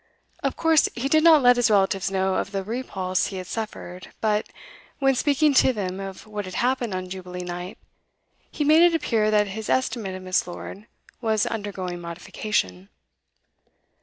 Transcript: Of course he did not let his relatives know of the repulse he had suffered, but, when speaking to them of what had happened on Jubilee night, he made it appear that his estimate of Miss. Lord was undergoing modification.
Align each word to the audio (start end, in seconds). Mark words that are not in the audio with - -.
Of 0.41 0.57
course 0.57 0.89
he 0.95 1.07
did 1.07 1.23
not 1.23 1.43
let 1.43 1.57
his 1.57 1.69
relatives 1.69 2.09
know 2.09 2.33
of 2.33 2.51
the 2.51 2.63
repulse 2.63 3.27
he 3.27 3.37
had 3.37 3.45
suffered, 3.45 4.09
but, 4.19 4.47
when 4.97 5.13
speaking 5.13 5.53
to 5.53 5.73
them 5.73 5.99
of 5.99 6.25
what 6.25 6.45
had 6.45 6.55
happened 6.55 6.95
on 6.95 7.07
Jubilee 7.07 7.43
night, 7.43 7.77
he 8.49 8.63
made 8.63 8.81
it 8.81 8.95
appear 8.95 9.29
that 9.29 9.49
his 9.49 9.69
estimate 9.69 10.15
of 10.15 10.23
Miss. 10.23 10.47
Lord 10.47 10.87
was 11.21 11.45
undergoing 11.45 12.01
modification. 12.01 12.89